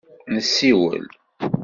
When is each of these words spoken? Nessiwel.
Nessiwel. 0.33 1.05